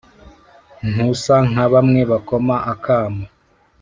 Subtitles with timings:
[0.91, 3.23] ntusa nka bamwe bakoma akamu